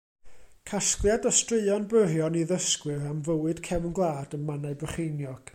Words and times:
Casgliad 0.69 1.27
o 1.31 1.31
straeon 1.41 1.85
byrion 1.93 2.39
i 2.41 2.43
ddysgwyr 2.53 3.07
am 3.13 3.23
fywyd 3.29 3.65
cefn 3.69 3.97
gwlad 4.01 4.37
ym 4.39 4.47
Mannau 4.51 4.83
Brycheiniog. 4.85 5.47